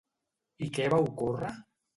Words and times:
I 0.69 0.71
què 0.79 0.89
va 0.95 1.01
ocórrer? 1.11 1.55